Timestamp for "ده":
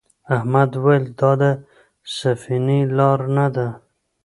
3.55-3.67